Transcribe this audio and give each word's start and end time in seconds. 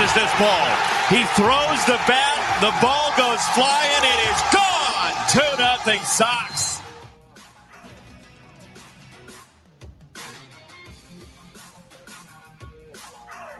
Tim 0.00 0.08
crushes 0.08 0.22
this 0.22 0.32
ball. 0.38 0.66
He 1.10 1.24
throws 1.36 1.84
the 1.84 2.00
bat. 2.08 2.60
The 2.60 2.72
ball 2.80 3.12
goes 3.18 3.42
flying. 3.52 4.02
It 4.02 4.30
is 4.32 4.40
gone. 4.52 5.56
2 5.56 5.62
nothing 5.62 6.00
Sox. 6.00 6.80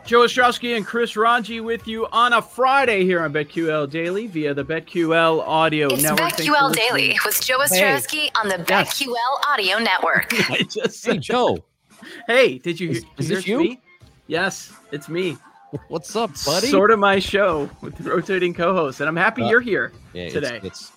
Joe 0.04 0.20
Ostrowski 0.24 0.76
and 0.76 0.84
Chris 0.84 1.12
Rongey 1.14 1.62
with 1.62 1.86
you 1.86 2.06
on 2.10 2.32
a 2.32 2.42
Friday 2.42 3.04
here 3.04 3.20
on 3.20 3.32
BetQL 3.32 3.88
Daily 3.88 4.26
via 4.26 4.54
the 4.54 4.64
BetQL 4.64 5.46
Audio 5.46 5.86
It's 5.88 6.02
Network. 6.02 6.32
Thanks 6.32 6.46
for 6.46 6.52
BetQL. 6.52 6.74
Daily 6.74 7.18
with 7.24 7.40
Joe 7.40 7.58
Ostrowski 7.60 8.28
on 8.34 8.48
the 8.48 8.64
Yes. 8.68 9.00
BetQL 9.00 9.48
Audio 9.48 9.78
Network. 9.78 10.32
I 10.50 10.62
just 10.68 11.04
Hey 11.06 11.18
Joe, 11.18 11.58
hey, 12.26 12.58
did 12.58 12.80
you 12.80 12.90
Is- 12.90 12.98
hear? 13.04 13.08
is 13.18 13.28
hear 13.28 13.36
this 13.36 13.46
you? 13.46 13.58
me? 13.58 13.80
Yes, 14.26 14.72
it's 14.90 15.08
me. 15.08 15.36
what's 15.88 16.14
up, 16.16 16.30
buddy? 16.44 16.68
Sort 16.68 16.90
of 16.90 16.98
my 16.98 17.18
show 17.18 17.70
with 17.80 17.96
the 17.96 18.10
rotating 18.10 18.54
co-hosts, 18.54 19.00
and 19.00 19.08
I'm 19.08 19.16
happy 19.16 19.42
Uh, 19.42 19.50
you're 19.50 19.60
here 19.60 19.92
Yeah, 20.12 20.28
today. 20.30 20.60
It's, 20.62 20.92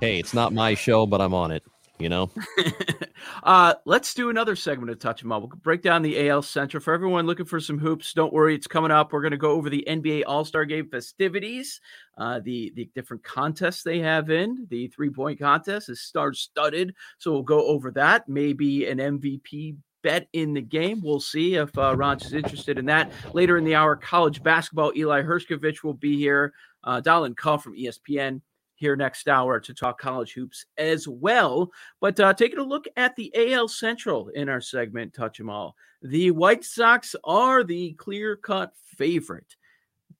hey, 0.00 0.18
it's 0.18 0.34
not 0.34 0.52
my 0.52 0.74
show, 0.74 1.06
but 1.06 1.20
I'm 1.20 1.34
on 1.34 1.50
it. 1.50 1.62
You 1.98 2.10
know, 2.10 2.30
uh, 3.42 3.72
let's 3.86 4.12
do 4.12 4.28
another 4.28 4.54
segment 4.54 4.90
of 4.90 4.98
Touch 4.98 5.24
'em 5.24 5.32
All. 5.32 5.40
We'll 5.40 5.48
break 5.48 5.80
down 5.80 6.02
the 6.02 6.28
AL 6.28 6.42
Central 6.42 6.82
for 6.82 6.92
everyone 6.92 7.24
looking 7.24 7.46
for 7.46 7.58
some 7.58 7.78
hoops. 7.78 8.12
Don't 8.12 8.34
worry, 8.34 8.54
it's 8.54 8.66
coming 8.66 8.90
up. 8.90 9.14
We're 9.14 9.22
going 9.22 9.30
to 9.30 9.38
go 9.38 9.52
over 9.52 9.70
the 9.70 9.82
NBA 9.88 10.24
All 10.26 10.44
Star 10.44 10.66
Game 10.66 10.90
festivities, 10.90 11.80
uh, 12.18 12.40
the 12.44 12.70
the 12.76 12.90
different 12.94 13.24
contests 13.24 13.82
they 13.82 14.00
have 14.00 14.28
in. 14.28 14.66
The 14.68 14.88
three 14.88 15.08
point 15.08 15.38
contest 15.38 15.88
is 15.88 16.02
star 16.02 16.34
studded, 16.34 16.94
so 17.16 17.32
we'll 17.32 17.42
go 17.42 17.64
over 17.66 17.90
that. 17.92 18.28
Maybe 18.28 18.86
an 18.86 18.98
MVP 18.98 19.76
bet 20.06 20.28
in 20.32 20.54
the 20.54 20.62
game. 20.62 21.02
We'll 21.02 21.18
see 21.18 21.56
if 21.56 21.76
uh, 21.76 22.16
is 22.20 22.32
interested 22.32 22.78
in 22.78 22.86
that. 22.86 23.10
Later 23.34 23.58
in 23.58 23.64
the 23.64 23.74
hour, 23.74 23.96
college 23.96 24.40
basketball. 24.40 24.92
Eli 24.94 25.22
Hershkovich 25.22 25.82
will 25.82 25.94
be 25.94 26.16
here. 26.16 26.54
Uh, 26.84 27.00
Dallin 27.00 27.36
from 27.60 27.74
ESPN 27.74 28.40
here 28.76 28.94
next 28.94 29.26
hour 29.26 29.58
to 29.58 29.74
talk 29.74 29.98
college 29.98 30.32
hoops 30.32 30.64
as 30.78 31.08
well. 31.08 31.72
But 32.00 32.20
uh, 32.20 32.34
taking 32.34 32.60
a 32.60 32.62
look 32.62 32.84
at 32.96 33.16
the 33.16 33.32
AL 33.34 33.66
Central 33.66 34.28
in 34.28 34.48
our 34.48 34.60
segment, 34.60 35.12
touch 35.12 35.40
'em 35.40 35.50
all. 35.50 35.74
The 36.02 36.30
White 36.30 36.64
Sox 36.64 37.16
are 37.24 37.64
the 37.64 37.94
clear 37.94 38.36
cut 38.36 38.74
favorite. 38.96 39.56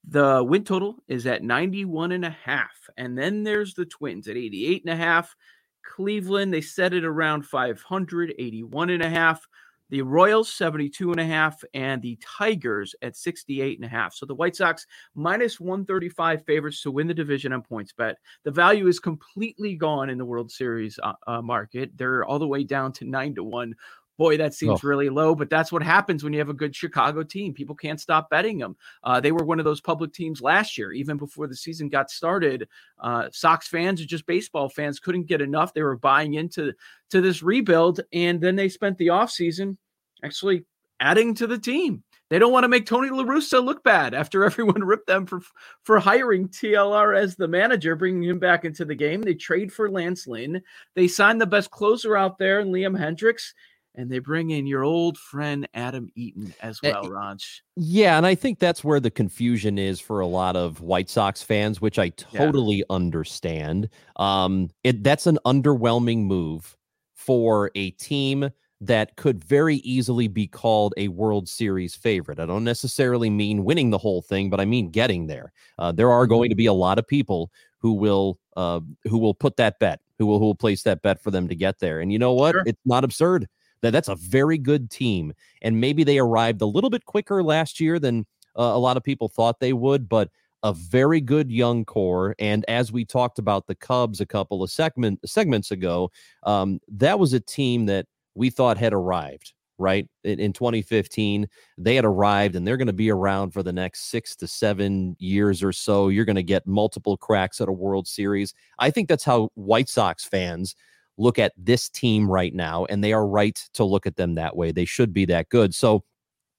The 0.08 0.42
win 0.42 0.64
total 0.64 0.96
is 1.06 1.28
at 1.28 1.44
91 1.44 2.10
and 2.10 2.24
a 2.24 2.30
half. 2.30 2.90
And 2.96 3.16
then 3.16 3.44
there's 3.44 3.74
the 3.74 3.86
Twins 3.86 4.26
at 4.26 4.36
88 4.36 4.82
and 4.84 4.92
a 4.92 4.96
half. 4.96 5.36
Cleveland, 5.84 6.52
they 6.52 6.60
set 6.60 6.92
it 6.92 7.04
around 7.04 7.46
581 7.46 8.90
and 8.90 9.02
a 9.04 9.08
half. 9.08 9.46
The 9.90 10.02
Royals 10.02 10.52
72 10.52 11.12
and 11.12 11.20
a 11.20 11.24
half 11.24 11.62
and 11.74 12.02
the 12.02 12.18
Tigers 12.20 12.94
at 13.02 13.16
68 13.16 13.78
and 13.78 13.84
a 13.84 13.88
half. 13.88 14.14
So 14.14 14.26
the 14.26 14.34
White 14.34 14.56
Sox 14.56 14.86
minus 15.14 15.60
135 15.60 16.44
favorites 16.44 16.82
to 16.82 16.90
win 16.90 17.06
the 17.06 17.14
division 17.14 17.52
on 17.52 17.62
points 17.62 17.92
bet. 17.92 18.16
The 18.44 18.50
value 18.50 18.88
is 18.88 18.98
completely 18.98 19.76
gone 19.76 20.10
in 20.10 20.18
the 20.18 20.24
World 20.24 20.50
Series 20.50 20.98
uh, 21.02 21.12
uh, 21.26 21.42
market. 21.42 21.96
They're 21.96 22.24
all 22.24 22.38
the 22.38 22.48
way 22.48 22.64
down 22.64 22.92
to 22.94 23.04
9 23.04 23.34
to 23.36 23.44
1. 23.44 23.74
Boy, 24.18 24.36
that 24.38 24.54
seems 24.54 24.82
Oh. 24.82 24.88
really 24.88 25.08
low, 25.10 25.34
but 25.34 25.50
that's 25.50 25.70
what 25.70 25.82
happens 25.82 26.24
when 26.24 26.32
you 26.32 26.38
have 26.38 26.48
a 26.48 26.54
good 26.54 26.74
Chicago 26.74 27.22
team. 27.22 27.52
People 27.52 27.74
can't 27.74 28.00
stop 28.00 28.30
betting 28.30 28.58
them. 28.58 28.76
Uh, 29.04 29.20
they 29.20 29.32
were 29.32 29.44
one 29.44 29.58
of 29.58 29.64
those 29.64 29.80
public 29.80 30.12
teams 30.12 30.40
last 30.40 30.78
year, 30.78 30.92
even 30.92 31.16
before 31.16 31.46
the 31.46 31.56
season 31.56 31.88
got 31.88 32.10
started. 32.10 32.66
Uh, 32.98 33.28
Sox 33.32 33.68
fans 33.68 34.00
or 34.00 34.06
just 34.06 34.26
baseball 34.26 34.68
fans 34.68 34.98
couldn't 34.98 35.26
get 35.26 35.42
enough. 35.42 35.74
They 35.74 35.82
were 35.82 35.96
buying 35.96 36.34
into 36.34 36.72
to 37.10 37.20
this 37.20 37.42
rebuild, 37.42 38.00
and 38.12 38.40
then 38.40 38.56
they 38.56 38.68
spent 38.68 38.96
the 38.98 39.08
offseason 39.08 39.76
actually 40.24 40.64
adding 40.98 41.34
to 41.34 41.46
the 41.46 41.58
team. 41.58 42.02
They 42.28 42.40
don't 42.40 42.50
want 42.50 42.64
to 42.64 42.68
make 42.68 42.86
Tony 42.86 43.08
La 43.10 43.22
Russa 43.22 43.62
look 43.62 43.84
bad 43.84 44.12
after 44.12 44.44
everyone 44.46 44.82
ripped 44.82 45.06
them 45.06 45.26
for 45.26 45.40
for 45.84 46.00
hiring 46.00 46.48
TLR 46.48 47.16
as 47.16 47.36
the 47.36 47.46
manager, 47.46 47.94
bringing 47.94 48.24
him 48.24 48.38
back 48.40 48.64
into 48.64 48.84
the 48.84 48.94
game. 48.96 49.22
They 49.22 49.34
trade 49.34 49.72
for 49.72 49.88
Lance 49.90 50.26
Lynn. 50.26 50.60
They 50.94 51.06
sign 51.06 51.38
the 51.38 51.46
best 51.46 51.70
closer 51.70 52.16
out 52.16 52.38
there, 52.38 52.64
Liam 52.64 52.98
Hendriks, 52.98 53.52
and 53.96 54.10
they 54.10 54.18
bring 54.18 54.50
in 54.50 54.66
your 54.66 54.84
old 54.84 55.18
friend 55.18 55.68
Adam 55.74 56.08
Eaton 56.14 56.54
as 56.62 56.80
Eh, 56.82 56.92
well, 56.92 57.08
Raj. 57.10 57.62
yeah, 57.76 58.16
and 58.16 58.26
I 58.26 58.34
think 58.34 58.58
that's 58.58 58.84
where 58.84 59.00
the 59.00 59.10
confusion 59.10 59.78
is 59.78 60.00
for 60.00 60.20
a 60.20 60.26
lot 60.26 60.56
of 60.56 60.80
White 60.82 61.08
Sox 61.10 61.42
fans, 61.42 61.80
which 61.80 61.98
I 61.98 62.12
Yeah. 62.30 62.46
totally 62.46 62.84
understand. 62.90 63.88
Um, 64.16 64.70
it 64.84 65.02
that's 65.02 65.26
an 65.26 65.38
underwhelming 65.46 66.24
move 66.24 66.76
for 67.14 67.70
a 67.74 67.90
team 67.92 68.50
that 68.82 69.16
could 69.16 69.42
very 69.42 69.76
easily 69.76 70.28
be 70.28 70.46
called 70.46 70.92
a 70.98 71.08
World 71.08 71.48
Series 71.48 71.94
favorite. 71.94 72.38
I 72.38 72.44
don't 72.46 72.64
necessarily 72.64 73.30
mean 73.30 73.64
winning 73.64 73.88
the 73.90 73.98
whole 73.98 74.20
thing, 74.20 74.50
but 74.50 74.60
I 74.60 74.66
mean 74.66 74.90
getting 74.90 75.26
there. 75.28 75.52
Uh, 75.78 75.92
there 75.92 76.10
are 76.12 76.26
going 76.26 76.50
to 76.50 76.54
be 76.56 76.66
a 76.66 76.74
lot 76.74 76.98
of 76.98 77.06
people 77.06 77.50
who 77.78 77.94
will 77.94 78.38
uh, 78.56 78.80
who 79.04 79.16
will 79.18 79.34
put 79.34 79.56
that 79.56 79.78
bet, 79.78 80.00
who 80.18 80.26
will 80.26 80.38
who 80.38 80.44
will 80.46 80.54
place 80.54 80.82
that 80.82 81.00
bet 81.02 81.22
for 81.22 81.30
them 81.30 81.48
to 81.48 81.54
get 81.54 81.78
there. 81.78 82.00
And 82.00 82.12
you 82.12 82.18
know 82.18 82.34
what? 82.34 82.52
Sure. 82.52 82.62
It's 82.66 82.80
not 82.84 83.02
absurd. 83.04 83.48
That 83.82 83.92
that's 83.92 84.08
a 84.08 84.16
very 84.16 84.58
good 84.58 84.90
team, 84.90 85.32
and 85.62 85.80
maybe 85.80 86.04
they 86.04 86.18
arrived 86.18 86.62
a 86.62 86.66
little 86.66 86.90
bit 86.90 87.04
quicker 87.04 87.42
last 87.42 87.80
year 87.80 87.98
than 87.98 88.26
uh, 88.58 88.62
a 88.62 88.78
lot 88.78 88.96
of 88.96 89.02
people 89.02 89.28
thought 89.28 89.60
they 89.60 89.72
would, 89.72 90.08
but 90.08 90.30
a 90.62 90.72
very 90.72 91.20
good 91.20 91.50
young 91.50 91.84
core. 91.84 92.34
And 92.38 92.64
as 92.66 92.90
we 92.90 93.04
talked 93.04 93.38
about 93.38 93.66
the 93.66 93.74
Cubs 93.74 94.20
a 94.20 94.26
couple 94.26 94.62
of 94.62 94.70
segment 94.70 95.20
segments 95.28 95.70
ago, 95.70 96.10
um, 96.42 96.80
that 96.88 97.18
was 97.18 97.32
a 97.32 97.40
team 97.40 97.86
that 97.86 98.06
we 98.34 98.50
thought 98.50 98.78
had 98.78 98.92
arrived. 98.92 99.52
Right 99.78 100.08
in, 100.24 100.40
in 100.40 100.52
2015, 100.54 101.46
they 101.76 101.96
had 101.96 102.06
arrived, 102.06 102.56
and 102.56 102.66
they're 102.66 102.78
going 102.78 102.86
to 102.86 102.94
be 102.94 103.10
around 103.10 103.50
for 103.50 103.62
the 103.62 103.74
next 103.74 104.10
six 104.10 104.34
to 104.36 104.46
seven 104.46 105.16
years 105.18 105.62
or 105.62 105.70
so. 105.70 106.08
You're 106.08 106.24
going 106.24 106.36
to 106.36 106.42
get 106.42 106.66
multiple 106.66 107.18
cracks 107.18 107.60
at 107.60 107.68
a 107.68 107.72
World 107.72 108.08
Series. 108.08 108.54
I 108.78 108.90
think 108.90 109.06
that's 109.06 109.22
how 109.24 109.50
White 109.54 109.90
Sox 109.90 110.24
fans 110.24 110.74
look 111.18 111.38
at 111.38 111.52
this 111.56 111.88
team 111.88 112.30
right 112.30 112.54
now, 112.54 112.84
and 112.86 113.02
they 113.02 113.12
are 113.12 113.26
right 113.26 113.56
to 113.74 113.84
look 113.84 114.06
at 114.06 114.16
them 114.16 114.34
that 114.34 114.56
way. 114.56 114.72
They 114.72 114.84
should 114.84 115.12
be 115.12 115.24
that 115.26 115.48
good. 115.48 115.74
So, 115.74 116.04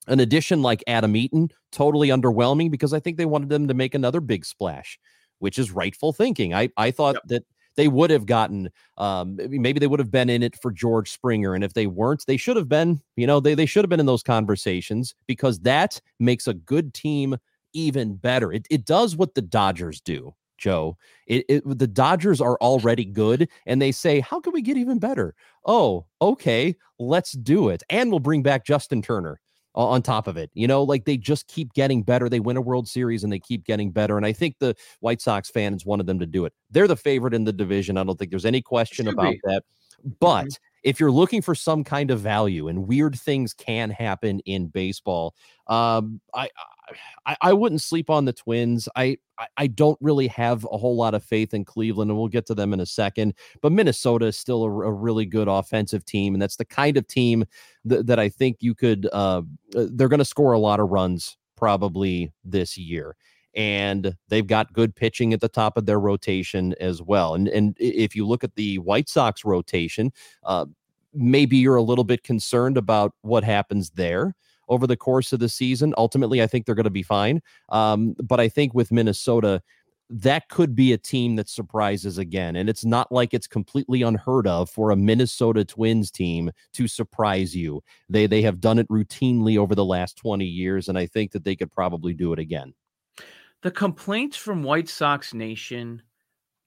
an 0.08 0.20
addition 0.20 0.62
like 0.62 0.84
Adam 0.88 1.16
Eaton, 1.16 1.50
totally 1.72 2.10
underwhelming 2.10 2.72
because 2.72 2.94
I 2.94 3.00
think 3.00 3.18
they 3.18 3.26
wanted 3.26 3.50
them 3.50 3.68
to 3.68 3.74
make 3.74 3.94
another 3.94 4.22
big 4.22 4.46
splash, 4.46 5.00
which 5.40 5.60
is 5.60 5.72
rightful 5.72 6.14
thinking. 6.14 6.54
I 6.54 6.70
I 6.78 6.92
thought 6.92 7.16
Yep. 7.16 7.24
that 7.28 7.44
they 7.76 7.88
would 7.90 8.10
have 8.10 8.26
gotten 8.26 8.70
um 8.98 9.36
maybe 9.36 9.60
maybe 9.60 9.80
they 9.80 9.88
would 9.88 10.00
have 10.00 10.12
been 10.12 10.30
in 10.30 10.44
it 10.44 10.56
for 10.62 10.72
George 10.72 11.12
Springer 11.12 11.54
and 11.56 11.64
if 11.64 11.74
they 11.74 11.88
weren't 11.88 12.24
they 12.26 12.38
should 12.38 12.56
have 12.58 12.70
been 12.70 13.02
you 13.16 13.28
know 13.28 13.40
they 13.40 13.54
they 13.54 13.66
should 13.68 13.84
have 13.84 13.90
been 13.90 14.00
in 14.00 14.06
those 14.08 14.24
conversations 14.24 15.14
because 15.28 15.60
that 15.60 16.02
makes 16.20 16.48
a 16.48 16.54
good 16.56 16.94
team 16.94 17.36
even 17.74 18.16
better 18.16 18.52
it, 18.52 18.66
it 18.72 18.86
does 18.86 19.16
what 19.16 19.36
the 19.36 19.42
Dodgers 19.42 20.02
do 20.02 20.34
Joe 20.58 20.98
it, 21.28 21.46
it 21.50 21.64
the 21.80 21.88
Dodgers 21.88 22.42
are 22.42 22.58
already 22.58 23.06
good 23.06 23.50
and 23.66 23.82
they 23.82 23.92
say 23.92 24.20
how 24.20 24.40
can 24.40 24.54
we 24.54 24.62
get 24.62 24.78
even 24.78 25.00
better 25.00 25.36
oh 25.66 26.06
okay 26.22 26.76
let's 27.00 27.32
do 27.34 27.70
it 27.70 27.84
and 27.90 28.10
we'll 28.10 28.20
bring 28.20 28.44
back 28.44 28.66
Justin 28.66 29.02
Turner 29.02 29.40
on 29.78 30.02
top 30.02 30.28
of 30.28 30.38
it. 30.38 30.50
You 30.54 30.68
know, 30.68 30.84
like 30.84 31.06
they 31.06 31.18
just 31.18 31.48
keep 31.48 31.72
getting 31.74 32.02
better. 32.02 32.30
They 32.30 32.40
win 32.40 32.58
a 32.58 32.62
World 32.62 32.88
Series 32.88 33.24
and 33.24 33.32
they 33.32 33.40
keep 33.40 33.64
getting 33.64 33.92
better. 33.92 34.18
And 34.18 34.26
I 34.26 34.34
think 34.34 34.56
the 34.60 34.76
White 35.02 35.22
Sox 35.22 35.50
fans 35.52 35.86
wanted 35.86 36.08
them 36.08 36.20
to 36.20 36.26
do 36.26 36.46
it. 36.46 36.54
They're 36.72 36.88
the 36.88 36.96
favorite 36.96 37.34
in 37.34 37.44
the 37.44 37.54
division. 37.54 37.98
I 37.98 38.04
don't 38.04 38.18
think 38.18 38.32
there's 38.32 38.46
any 38.46 38.62
question 38.62 39.08
about 39.08 39.34
be. 39.34 39.42
that. 39.44 39.64
But 40.20 40.48
if 40.84 41.00
you're 41.00 41.12
looking 41.12 41.42
for 41.42 41.54
some 41.54 41.84
kind 41.84 42.12
of 42.12 42.20
value 42.20 42.68
and 42.68 42.88
weird 42.88 43.20
things 43.20 43.54
can 43.54 43.90
happen 43.90 44.40
in 44.46 44.68
baseball, 44.68 45.36
um, 45.68 46.22
I 46.34 46.50
I, 47.26 47.38
I 47.42 47.54
wouldn't 47.54 47.82
sleep 47.82 48.10
on 48.10 48.26
the 48.26 48.34
Twins. 48.34 48.88
I, 48.96 49.18
I, 49.38 49.48
I 49.58 49.68
don't 49.68 49.98
really 50.02 50.28
have 50.28 50.66
a 50.72 50.78
whole 50.78 50.96
lot 50.96 51.14
of 51.14 51.24
faith 51.24 51.54
in 51.54 51.66
Cleveland, 51.66 52.10
and 52.10 52.18
we'll 52.18 52.28
get 52.28 52.46
to 52.48 52.56
them 52.56 52.74
in 52.74 52.80
a 52.80 52.86
second. 52.86 53.34
But 53.62 53.72
Minnesota 53.72 54.28
is 54.28 54.38
still 54.38 54.64
a, 54.64 54.70
a 54.70 54.92
really 54.92 55.26
good 55.26 55.48
offensive 55.48 56.06
team, 56.06 56.34
and 56.34 56.42
that's 56.42 56.56
the 56.56 56.66
kind 56.66 56.98
of 56.98 57.08
team 57.08 57.46
th- 57.88 58.06
that 58.06 58.20
I 58.20 58.30
think 58.30 58.58
you 58.60 58.76
could. 58.76 59.08
Uh, 59.12 59.42
uh 59.76 59.88
they're 59.92 60.08
going 60.08 60.20
to 60.20 60.26
score 60.26 60.54
a 60.54 60.60
lot 60.60 60.80
of 60.80 60.90
runs 60.90 61.38
probably 61.56 62.32
this 62.44 62.78
year 62.78 63.16
and 63.56 64.16
they've 64.30 64.46
got 64.46 64.72
good 64.72 64.96
pitching 64.96 65.34
at 65.34 65.42
the 65.42 65.50
top 65.50 65.78
of 65.78 65.88
their 65.88 66.00
rotation 66.00 66.76
as 66.80 67.02
well. 67.02 67.34
And 67.34 67.48
and 67.48 67.76
if 67.80 68.16
you 68.16 68.26
look 68.26 68.44
at 68.44 68.56
the 68.56 68.78
White 68.78 69.10
Sox 69.10 69.44
rotation, 69.44 70.12
uh, 70.44 70.68
maybe 71.14 71.58
you're 71.58 71.76
a 71.76 71.82
little 71.82 72.04
bit 72.04 72.24
concerned 72.24 72.78
about 72.78 73.14
what 73.22 73.44
happens 73.44 73.90
there 73.92 74.36
over 74.68 74.88
the 74.88 74.98
course 74.98 75.34
of 75.34 75.40
the 75.40 75.50
season. 75.50 75.94
Ultimately, 75.98 76.42
I 76.42 76.48
think 76.48 76.66
they're 76.66 76.76
going 76.76 76.84
to 76.86 76.90
be 76.90 77.04
fine. 77.04 77.42
Um, 77.70 78.16
but 78.22 78.40
I 78.40 78.50
think 78.50 78.74
with 78.74 78.92
Minnesota, 78.92 79.62
that 80.10 80.48
could 80.50 80.76
be 80.76 80.94
a 80.94 80.98
team 80.98 81.36
that 81.36 81.50
surprises 81.50 82.18
again. 82.18 82.56
And 82.56 82.70
it's 82.70 82.86
not 82.86 83.12
like 83.12 83.34
it's 83.34 83.48
completely 83.48 84.02
unheard 84.02 84.48
of 84.48 84.70
for 84.70 84.92
a 84.92 84.96
Minnesota 84.96 85.66
Twins 85.66 86.12
team 86.12 86.52
to 86.74 86.88
surprise 86.88 87.56
you. 87.56 87.84
They 88.10 88.28
they 88.28 88.42
have 88.44 88.62
done 88.62 88.80
it 88.80 88.88
routinely 88.88 89.58
over 89.58 89.76
the 89.76 89.86
last 89.86 90.18
20 90.18 90.46
years, 90.46 90.88
and 90.88 90.98
I 90.98 91.08
think 91.08 91.32
that 91.32 91.44
they 91.44 91.56
could 91.56 91.72
probably 91.72 92.14
do 92.14 92.32
it 92.34 92.40
again. 92.40 92.74
The 93.64 93.72
complaints 93.72 94.38
from 94.38 94.64
White 94.64 94.88
Sox 94.88 95.34
Nation 95.34 96.02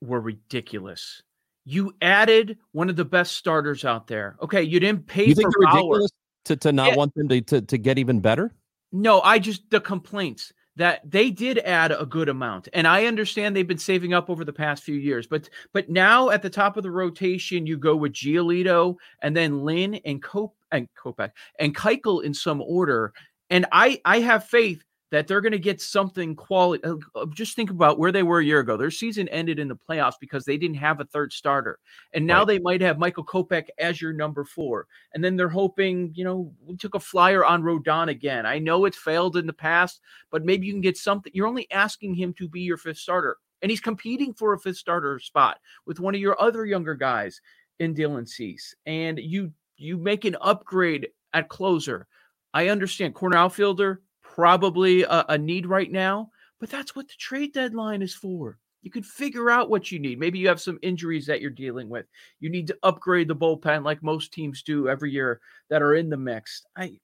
were 0.03 0.21
ridiculous. 0.21 1.23
You 1.65 1.95
added 2.03 2.59
one 2.73 2.91
of 2.91 2.97
the 2.97 3.05
best 3.05 3.37
starters 3.37 3.85
out 3.85 4.07
there. 4.07 4.37
Okay, 4.43 4.63
you 4.63 4.81
didn't 4.81 5.07
pay 5.07 5.27
you 5.27 5.35
for 5.35 5.43
think 5.43 5.59
ridiculous 5.59 6.11
to, 6.45 6.57
to 6.57 6.73
not 6.73 6.97
want 6.97 7.15
them 7.15 7.29
to, 7.29 7.41
to, 7.43 7.61
to 7.63 7.79
get 7.79 7.99
even 7.99 8.21
better? 8.21 8.53
No, 8.93 9.21
I 9.21 9.39
just 9.39 9.71
the 9.71 9.81
complaints 9.81 10.53
that 10.77 11.09
they 11.09 11.31
did 11.31 11.59
add 11.59 11.93
a 11.93 12.07
good 12.07 12.29
amount. 12.29 12.69
And 12.73 12.87
I 12.87 13.07
understand 13.07 13.55
they've 13.55 13.67
been 13.67 13.79
saving 13.79 14.15
up 14.15 14.31
over 14.31 14.45
the 14.45 14.53
past 14.53 14.83
few 14.83 14.95
years, 14.95 15.27
but 15.27 15.49
but 15.73 15.91
now 15.91 16.31
at 16.31 16.43
the 16.43 16.51
top 16.51 16.77
of 16.77 16.83
the 16.83 16.91
rotation, 16.91 17.67
you 17.67 17.77
go 17.77 17.95
with 17.95 18.13
Giolito 18.13 18.97
and 19.21 19.37
then 19.37 19.65
Lynn 19.65 19.97
and 20.05 20.23
Cope 20.23 20.57
and 20.73 20.89
Kopech 20.95 21.33
and 21.59 21.77
Keuchel 21.77 22.25
in 22.25 22.33
some 22.33 22.63
order. 22.63 23.13
And 23.51 23.67
I 23.73 24.01
I 24.05 24.21
have 24.21 24.45
faith 24.45 24.83
that 25.11 25.27
they're 25.27 25.41
going 25.41 25.53
to 25.53 25.59
get 25.59 25.81
something 25.81 26.37
quality. 26.37 26.83
Uh, 26.85 26.97
uh, 27.15 27.27
just 27.35 27.57
think 27.57 27.71
about 27.71 27.99
where 27.99 28.13
they 28.13 28.23
were 28.23 28.41
a 28.41 28.45
year 28.45 28.61
ago. 28.61 28.77
Their 28.77 28.91
season 28.91 29.29
ended 29.29 29.59
in 29.59 29.69
the 29.69 29.77
playoffs 29.77 30.15
because 30.21 30.45
they 30.45 30.57
didn't 30.57 30.77
have 30.77 31.01
a 31.01 31.05
third 31.05 31.33
starter. 31.33 31.79
And 32.13 32.27
now 32.27 32.39
right. 32.39 32.47
they 32.47 32.59
might 32.61 32.81
have 32.81 32.99
Michael 32.99 33.25
Kopech 33.25 33.69
as 33.79 34.01
your 34.01 34.13
number 34.13 34.45
four. 34.45 34.87
And 35.15 35.23
then 35.23 35.37
they're 35.37 35.49
hoping, 35.49 36.13
you 36.15 36.25
know, 36.25 36.53
we 36.65 36.77
took 36.77 36.95
a 36.95 37.01
flyer 37.01 37.45
on 37.45 37.63
Rodon 37.63 38.09
again. 38.09 38.47
I 38.47 38.59
know 38.59 38.85
it's 38.85 38.97
failed 38.97 39.37
in 39.37 39.47
the 39.47 39.53
past, 39.53 40.01
but 40.31 40.45
maybe 40.45 40.67
you 40.67 40.73
can 40.73 40.81
get 40.81 40.97
something. 40.97 41.33
You're 41.35 41.49
only 41.49 41.71
asking 41.71 42.15
him 42.15 42.33
to 42.35 42.49
be 42.49 42.61
your 42.61 42.77
fifth 42.77 42.99
starter. 42.99 43.37
And 43.63 43.71
he's 43.71 43.81
competing 43.81 44.33
for 44.33 44.55
a 44.55 44.59
fifth 44.59 44.79
starter 44.79 45.19
spot 45.19 45.59
with 45.87 46.01
one 46.01 46.15
of 46.15 46.21
your 46.21 46.41
other 46.41 46.65
younger 46.65 46.95
guys 46.95 47.41
in 47.79 47.95
Dylan 47.95 48.29
Cease. 48.29 48.75
And 48.87 49.19
you 49.19 49.53
you 49.77 49.97
make 49.97 50.25
an 50.25 50.37
upgrade 50.41 51.09
at 51.33 51.49
closer. 51.49 52.07
I 52.53 52.69
understand 52.69 53.15
corner 53.15 53.39
outfielder, 53.39 54.03
probably 54.35 55.03
a, 55.03 55.25
a 55.31 55.39
need 55.39 55.67
right 55.67 55.91
now, 55.91 56.31
but 56.59 56.71
that's 56.71 56.95
what 56.95 57.09
the 57.09 57.15
trade 57.19 57.53
deadline 57.53 58.03
is 58.03 58.15
for. 58.15 58.59
You 58.83 58.91
can 58.91 59.03
figure 59.03 59.51
out 59.51 59.69
what 59.69 59.93
you 59.93 59.99
need. 59.99 60.19
Maybe 60.19 60.39
you 60.39 60.49
have 60.49 60.61
some 60.61 60.79
injuries 60.83 61.27
that 61.27 61.41
you're 61.41 61.51
dealing 61.51 61.89
with. 61.89 62.07
You 62.39 62.49
need 62.49 62.67
to 62.69 62.79
upgrade 62.83 63.29
the 63.29 63.37
bullpen 63.37 63.85
like 63.85 64.03
most 64.03 64.33
teams 64.33 64.63
do 64.63 64.89
every 64.89 65.11
year 65.11 65.41
that 65.69 65.83
are 65.83 65.95
in 65.95 66.09
the 66.09 66.17
mix. 66.17 66.65
I 66.77 66.99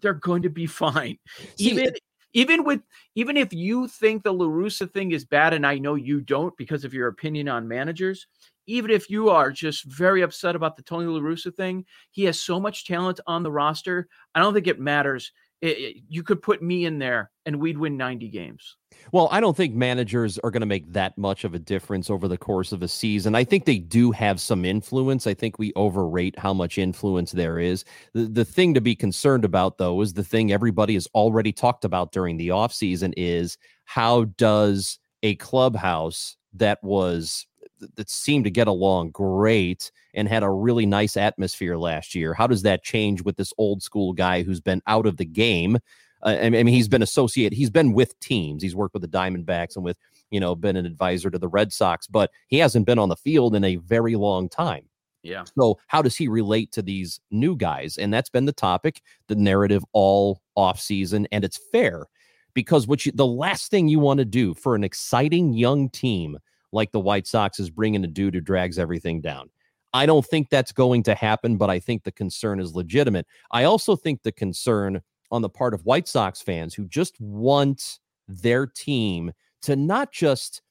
they're 0.00 0.14
going 0.14 0.42
to 0.42 0.50
be 0.50 0.66
fine. 0.84 1.18
Even 1.56 1.92
even 2.34 2.64
with 2.64 2.82
even 3.14 3.36
if 3.36 3.52
you 3.52 3.88
think 3.88 4.22
the 4.22 4.32
La 4.32 4.46
Russa 4.46 4.90
thing 4.90 5.12
is 5.12 5.24
bad, 5.24 5.54
and 5.54 5.66
I 5.66 5.78
know 5.78 5.94
you 5.94 6.20
don't 6.20 6.56
because 6.56 6.84
of 6.84 6.94
your 6.94 7.08
opinion 7.08 7.48
on 7.48 7.68
managers, 7.68 8.26
even 8.66 8.90
if 8.90 9.08
you 9.08 9.30
are 9.30 9.50
just 9.50 9.84
very 9.84 10.22
upset 10.22 10.56
about 10.56 10.76
the 10.76 10.82
Tony 10.82 11.06
La 11.06 11.20
Russa 11.20 11.54
thing, 11.54 11.84
he 12.10 12.24
has 12.24 12.40
so 12.40 12.60
much 12.60 12.86
talent 12.86 13.20
on 13.26 13.42
the 13.42 13.52
roster. 13.52 14.08
I 14.34 14.40
don't 14.40 14.52
think 14.52 14.66
it 14.66 14.80
matters 14.80 15.32
it, 15.62 16.02
you 16.08 16.24
could 16.24 16.42
put 16.42 16.60
me 16.60 16.84
in 16.84 16.98
there 16.98 17.30
and 17.46 17.60
we'd 17.60 17.78
win 17.78 17.96
90 17.96 18.28
games. 18.28 18.76
Well, 19.12 19.28
I 19.30 19.40
don't 19.40 19.56
think 19.56 19.74
managers 19.74 20.38
are 20.40 20.50
going 20.50 20.60
to 20.60 20.66
make 20.66 20.92
that 20.92 21.16
much 21.16 21.44
of 21.44 21.54
a 21.54 21.58
difference 21.58 22.10
over 22.10 22.26
the 22.28 22.36
course 22.36 22.72
of 22.72 22.82
a 22.82 22.88
season. 22.88 23.34
I 23.34 23.44
think 23.44 23.64
they 23.64 23.78
do 23.78 24.10
have 24.10 24.40
some 24.40 24.64
influence. 24.64 25.26
I 25.26 25.34
think 25.34 25.58
we 25.58 25.72
overrate 25.74 26.38
how 26.38 26.52
much 26.52 26.78
influence 26.78 27.32
there 27.32 27.58
is. 27.58 27.84
The, 28.12 28.24
the 28.24 28.44
thing 28.44 28.74
to 28.74 28.80
be 28.80 28.96
concerned 28.96 29.44
about, 29.44 29.78
though, 29.78 30.00
is 30.00 30.12
the 30.12 30.24
thing 30.24 30.52
everybody 30.52 30.94
has 30.94 31.06
already 31.14 31.52
talked 31.52 31.84
about 31.84 32.12
during 32.12 32.36
the 32.36 32.48
offseason 32.48 33.14
is 33.16 33.56
how 33.84 34.24
does 34.24 34.98
a 35.22 35.36
clubhouse 35.36 36.36
that 36.54 36.82
was 36.82 37.46
that 37.96 38.10
seemed 38.10 38.44
to 38.44 38.50
get 38.50 38.68
along 38.68 39.10
great 39.10 39.90
and 40.14 40.28
had 40.28 40.42
a 40.42 40.50
really 40.50 40.86
nice 40.86 41.16
atmosphere 41.16 41.76
last 41.76 42.14
year. 42.14 42.34
How 42.34 42.46
does 42.46 42.62
that 42.62 42.82
change 42.82 43.22
with 43.22 43.36
this 43.36 43.52
old 43.58 43.82
school 43.82 44.12
guy 44.12 44.42
who's 44.42 44.60
been 44.60 44.82
out 44.86 45.06
of 45.06 45.16
the 45.16 45.24
game? 45.24 45.78
Uh, 46.22 46.38
I 46.40 46.50
mean, 46.50 46.66
he's 46.68 46.88
been 46.88 47.02
associated, 47.02 47.56
he's 47.56 47.70
been 47.70 47.92
with 47.92 48.18
teams, 48.20 48.62
he's 48.62 48.76
worked 48.76 48.94
with 48.94 49.02
the 49.02 49.08
Diamondbacks 49.08 49.74
and 49.76 49.84
with, 49.84 49.98
you 50.30 50.38
know, 50.38 50.54
been 50.54 50.76
an 50.76 50.86
advisor 50.86 51.30
to 51.30 51.38
the 51.38 51.48
Red 51.48 51.72
Sox, 51.72 52.06
but 52.06 52.30
he 52.46 52.58
hasn't 52.58 52.86
been 52.86 52.98
on 52.98 53.08
the 53.08 53.16
field 53.16 53.54
in 53.56 53.64
a 53.64 53.76
very 53.76 54.14
long 54.14 54.48
time. 54.48 54.88
Yeah. 55.22 55.44
So, 55.58 55.78
how 55.86 56.02
does 56.02 56.16
he 56.16 56.28
relate 56.28 56.72
to 56.72 56.82
these 56.82 57.20
new 57.30 57.56
guys? 57.56 57.96
And 57.96 58.12
that's 58.12 58.30
been 58.30 58.44
the 58.44 58.52
topic, 58.52 59.02
the 59.28 59.36
narrative 59.36 59.84
all 59.92 60.42
off 60.56 60.80
season, 60.80 61.28
and 61.32 61.44
it's 61.44 61.60
fair 61.70 62.06
because 62.54 62.86
what 62.86 63.06
you 63.06 63.12
the 63.12 63.26
last 63.26 63.70
thing 63.70 63.88
you 63.88 63.98
want 63.98 64.18
to 64.18 64.24
do 64.24 64.54
for 64.54 64.74
an 64.74 64.84
exciting 64.84 65.52
young 65.52 65.88
team 65.90 66.38
like 66.72 66.92
the 66.92 67.00
White 67.00 67.26
Sox 67.26 67.60
is 67.60 67.70
bringing 67.70 68.04
a 68.04 68.08
dude 68.08 68.34
who 68.34 68.40
drags 68.40 68.78
everything 68.78 69.20
down. 69.20 69.50
I 69.94 70.06
don't 70.06 70.24
think 70.24 70.48
that's 70.48 70.72
going 70.72 71.02
to 71.04 71.14
happen, 71.14 71.56
but 71.56 71.70
I 71.70 71.78
think 71.78 72.02
the 72.02 72.12
concern 72.12 72.60
is 72.60 72.74
legitimate. 72.74 73.26
I 73.50 73.64
also 73.64 73.94
think 73.94 74.22
the 74.22 74.32
concern 74.32 75.02
on 75.30 75.42
the 75.42 75.48
part 75.48 75.74
of 75.74 75.84
White 75.84 76.08
Sox 76.08 76.40
fans 76.40 76.74
who 76.74 76.86
just 76.86 77.20
want 77.20 77.98
their 78.26 78.66
team 78.66 79.32
to 79.62 79.76
not 79.76 80.12
just 80.12 80.62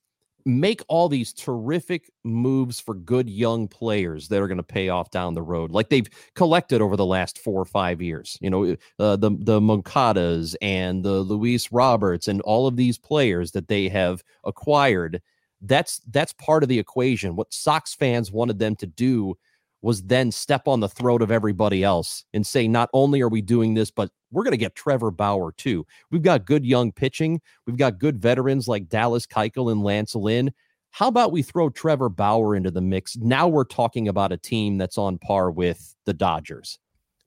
make 0.46 0.82
all 0.88 1.08
these 1.08 1.34
terrific 1.34 2.12
moves 2.24 2.80
for 2.80 2.96
good 2.96 3.30
young 3.30 3.68
players 3.68 4.28
that 4.28 4.42
are 4.42 4.48
going 4.48 4.58
to 4.58 4.64
pay 4.64 4.90
off 4.90 5.12
down 5.12 5.34
the 5.34 5.42
road, 5.42 5.72
like 5.72 5.90
they've 5.90 6.10
collected 6.36 6.82
over 6.82 6.96
the 6.96 7.06
last 7.06 7.38
four 7.40 7.62
or 7.62 7.66
five 7.66 8.02
years. 8.02 8.38
You 8.42 8.50
know, 8.50 8.76
uh, 9.00 9.16
the 9.18 9.32
the 9.40 9.60
Moncadas 9.60 10.56
and 10.62 11.04
the 11.04 11.20
Luis 11.20 11.72
Roberts 11.72 12.28
and 12.28 12.42
all 12.42 12.68
of 12.68 12.76
these 12.76 12.98
players 12.98 13.52
that 13.52 13.68
they 13.68 13.88
have 13.90 14.24
acquired 14.44 15.22
that's 15.62 16.00
that's 16.12 16.34
part 16.34 16.64
of 16.64 16.70
the 16.70 16.80
equation. 16.80 17.36
What 17.36 17.54
Sox 17.54 17.94
fans 17.94 18.32
wanted 18.32 18.60
them 18.60 18.76
to 18.78 18.88
do 18.88 19.38
was 19.82 20.04
then 20.04 20.32
step 20.32 20.68
on 20.68 20.80
the 20.80 20.90
throat 20.90 21.22
of 21.22 21.32
everybody 21.32 21.84
else 21.84 22.24
and 22.34 22.46
say, 22.46 22.68
not 22.68 22.90
only 22.94 23.22
are 23.22 23.30
we 23.30 23.42
doing 23.42 23.74
this, 23.74 23.90
but 23.90 24.12
we're 24.32 24.44
going 24.44 24.52
to 24.52 24.58
get 24.58 24.76
Trevor 24.76 25.10
Bauer 25.12 25.52
too. 25.54 25.86
We've 26.12 26.22
got 26.22 26.46
good 26.46 26.66
young 26.66 26.92
pitching. 26.92 27.42
We've 27.66 27.78
got 27.78 28.00
good 28.00 28.20
veterans 28.20 28.68
like 28.68 28.90
Dallas 28.90 29.26
Keuchel 29.26 29.72
and 29.72 29.84
Lance 29.84 30.14
Lynn. 30.14 30.52
How 30.92 31.08
about 31.08 31.32
we 31.32 31.42
throw 31.42 31.70
Trevor 31.70 32.10
Bauer 32.10 32.56
into 32.56 32.70
the 32.70 32.82
mix? 32.82 33.18
Now 33.18 33.48
we're 33.48 33.64
talking 33.64 34.08
about 34.08 34.32
a 34.32 34.38
team 34.38 34.78
that's 34.78 34.98
on 34.98 35.18
par 35.18 35.50
with 35.50 35.96
the 36.06 36.14
Dodgers. 36.14 36.78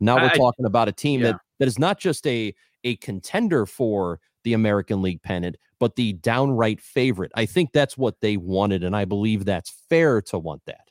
Now 0.00 0.16
we're 0.16 0.30
I, 0.30 0.36
talking 0.36 0.66
about 0.66 0.88
a 0.88 0.92
team 0.92 1.20
yeah. 1.20 1.32
that 1.32 1.40
that 1.58 1.68
is 1.68 1.78
not 1.78 1.98
just 1.98 2.26
a 2.26 2.54
a 2.84 2.96
contender 2.96 3.64
for 3.64 4.20
the 4.44 4.52
American 4.52 5.02
League 5.02 5.22
pennant, 5.22 5.56
but 5.78 5.96
the 5.96 6.12
downright 6.14 6.80
favorite. 6.80 7.32
I 7.34 7.46
think 7.46 7.72
that's 7.72 7.98
what 7.98 8.20
they 8.20 8.36
wanted, 8.36 8.84
and 8.84 8.94
I 8.94 9.04
believe 9.04 9.44
that's 9.44 9.70
fair 9.88 10.22
to 10.22 10.38
want 10.38 10.62
that. 10.66 10.90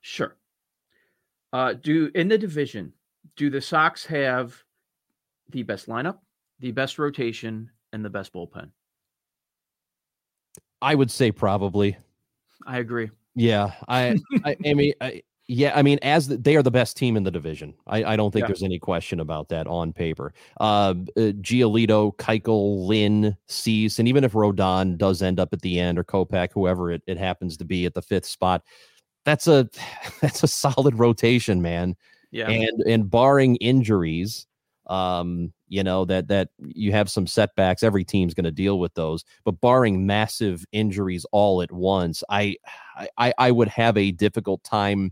Sure. 0.00 0.36
Uh, 1.52 1.74
do 1.74 2.10
in 2.14 2.28
the 2.28 2.38
division, 2.38 2.92
do 3.36 3.48
the 3.50 3.60
Sox 3.60 4.04
have 4.06 4.62
the 5.50 5.62
best 5.62 5.86
lineup, 5.86 6.18
the 6.60 6.72
best 6.72 6.98
rotation, 6.98 7.70
and 7.92 8.04
the 8.04 8.10
best 8.10 8.32
bullpen? 8.32 8.70
I 10.82 10.94
would 10.94 11.10
say 11.10 11.32
probably. 11.32 11.96
I 12.66 12.78
agree. 12.78 13.10
Yeah, 13.34 13.72
I, 13.86 14.18
I, 14.44 14.56
I 14.66 14.74
mean, 14.74 14.92
I, 15.00 15.22
yeah, 15.50 15.72
I 15.74 15.80
mean, 15.80 15.98
as 16.02 16.28
the, 16.28 16.36
they 16.36 16.56
are 16.56 16.62
the 16.62 16.70
best 16.70 16.98
team 16.98 17.16
in 17.16 17.22
the 17.22 17.30
division, 17.30 17.72
I, 17.86 18.04
I 18.04 18.16
don't 18.16 18.30
think 18.30 18.42
yeah. 18.42 18.48
there's 18.48 18.62
any 18.62 18.78
question 18.78 19.18
about 19.18 19.48
that 19.48 19.66
on 19.66 19.94
paper. 19.94 20.34
Uh, 20.60 20.94
uh, 21.16 21.32
Giolito, 21.40 22.14
Keuchel, 22.16 22.86
Lynn, 22.86 23.34
Cease, 23.46 23.98
and 23.98 24.06
even 24.06 24.24
if 24.24 24.34
Rodon 24.34 24.98
does 24.98 25.22
end 25.22 25.40
up 25.40 25.54
at 25.54 25.62
the 25.62 25.80
end 25.80 25.98
or 25.98 26.04
Kopech, 26.04 26.50
whoever 26.52 26.92
it, 26.92 27.02
it 27.06 27.16
happens 27.16 27.56
to 27.56 27.64
be 27.64 27.86
at 27.86 27.94
the 27.94 28.02
fifth 28.02 28.26
spot, 28.26 28.62
that's 29.24 29.48
a 29.48 29.70
that's 30.20 30.42
a 30.42 30.48
solid 30.48 30.98
rotation, 30.98 31.62
man. 31.62 31.96
Yeah, 32.30 32.50
and 32.50 32.82
and 32.82 33.10
barring 33.10 33.56
injuries, 33.56 34.46
um, 34.86 35.54
you 35.68 35.82
know 35.82 36.04
that 36.04 36.28
that 36.28 36.50
you 36.58 36.92
have 36.92 37.08
some 37.08 37.26
setbacks. 37.26 37.82
Every 37.82 38.04
team's 38.04 38.34
going 38.34 38.44
to 38.44 38.50
deal 38.50 38.78
with 38.78 38.92
those, 38.92 39.24
but 39.46 39.62
barring 39.62 40.06
massive 40.06 40.66
injuries 40.72 41.24
all 41.32 41.62
at 41.62 41.72
once, 41.72 42.22
I 42.28 42.56
I 43.16 43.32
I 43.38 43.50
would 43.50 43.68
have 43.68 43.96
a 43.96 44.10
difficult 44.10 44.62
time 44.62 45.10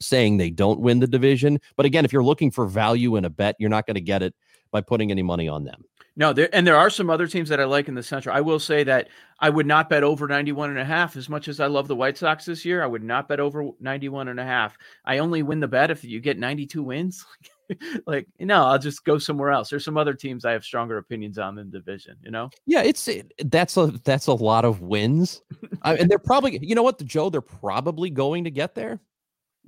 saying 0.00 0.36
they 0.36 0.50
don't 0.50 0.80
win 0.80 1.00
the 1.00 1.06
division. 1.06 1.60
But 1.76 1.86
again, 1.86 2.04
if 2.04 2.12
you're 2.12 2.24
looking 2.24 2.50
for 2.50 2.66
value 2.66 3.16
in 3.16 3.24
a 3.24 3.30
bet, 3.30 3.56
you're 3.58 3.70
not 3.70 3.86
going 3.86 3.94
to 3.94 4.00
get 4.00 4.22
it 4.22 4.34
by 4.70 4.80
putting 4.80 5.10
any 5.10 5.22
money 5.22 5.48
on 5.48 5.64
them. 5.64 5.84
No, 6.16 6.32
there 6.32 6.48
and 6.52 6.66
there 6.66 6.76
are 6.76 6.90
some 6.90 7.08
other 7.08 7.26
teams 7.26 7.48
that 7.48 7.60
I 7.60 7.64
like 7.64 7.88
in 7.88 7.94
the 7.94 8.02
Central. 8.02 8.34
I 8.34 8.40
will 8.40 8.58
say 8.58 8.84
that 8.84 9.08
I 9.38 9.48
would 9.48 9.66
not 9.66 9.88
bet 9.88 10.02
over 10.02 10.26
91 10.26 10.70
and 10.70 10.78
a 10.78 10.84
half 10.84 11.16
as 11.16 11.28
much 11.28 11.48
as 11.48 11.60
I 11.60 11.66
love 11.66 11.88
the 11.88 11.96
White 11.96 12.18
Sox 12.18 12.44
this 12.44 12.64
year. 12.64 12.82
I 12.82 12.86
would 12.86 13.04
not 13.04 13.28
bet 13.28 13.40
over 13.40 13.70
91 13.80 14.28
and 14.28 14.40
a 14.40 14.44
half. 14.44 14.76
I 15.04 15.18
only 15.18 15.42
win 15.42 15.60
the 15.60 15.68
bet 15.68 15.90
if 15.90 16.04
you 16.04 16.20
get 16.20 16.38
92 16.38 16.82
wins. 16.82 17.24
like, 18.06 18.26
no, 18.38 18.64
I'll 18.66 18.78
just 18.78 19.04
go 19.04 19.18
somewhere 19.18 19.50
else. 19.50 19.70
There's 19.70 19.84
some 19.84 19.96
other 19.96 20.12
teams 20.12 20.44
I 20.44 20.52
have 20.52 20.64
stronger 20.64 20.98
opinions 20.98 21.38
on 21.38 21.54
than 21.54 21.70
division, 21.70 22.16
you 22.22 22.30
know? 22.30 22.50
Yeah, 22.66 22.82
it's 22.82 23.06
it, 23.08 23.32
that's 23.50 23.76
a 23.76 23.86
that's 24.04 24.26
a 24.26 24.34
lot 24.34 24.64
of 24.64 24.82
wins. 24.82 25.42
I, 25.82 25.94
and 25.94 26.10
they're 26.10 26.18
probably 26.18 26.58
you 26.60 26.74
know 26.74 26.82
what, 26.82 27.02
Joe, 27.04 27.30
they're 27.30 27.40
probably 27.40 28.10
going 28.10 28.44
to 28.44 28.50
get 28.50 28.74
there. 28.74 29.00